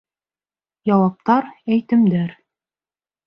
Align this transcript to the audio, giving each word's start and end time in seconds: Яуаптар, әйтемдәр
Яуаптар, 0.93 1.47
әйтемдәр 1.75 2.33